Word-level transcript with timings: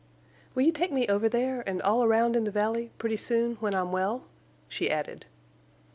"Will 0.55 0.63
you 0.63 0.71
take 0.71 0.91
me 0.91 1.07
over 1.07 1.29
there, 1.29 1.61
and 1.69 1.79
all 1.79 2.03
around 2.03 2.35
in 2.35 2.43
the 2.43 2.49
valley—pretty 2.49 3.17
soon, 3.17 3.57
when 3.57 3.75
I'm 3.75 3.91
well?" 3.91 4.23
she 4.67 4.89
added. 4.89 5.27